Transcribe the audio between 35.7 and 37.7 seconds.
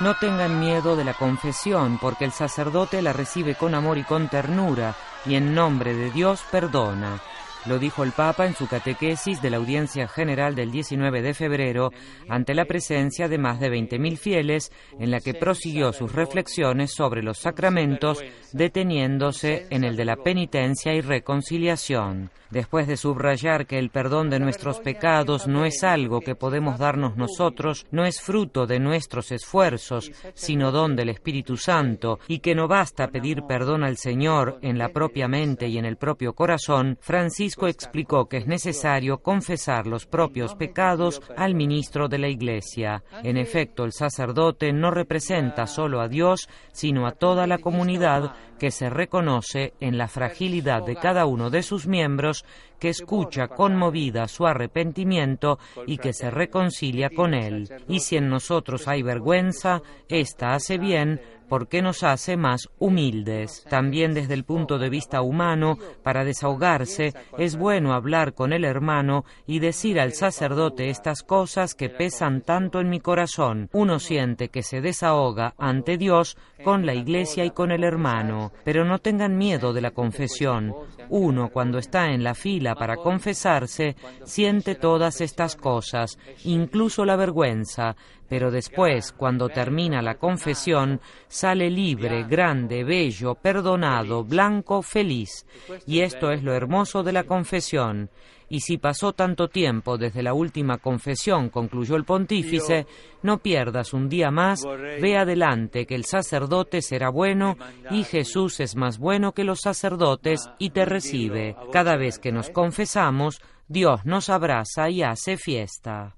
en el propio corazón, Francisco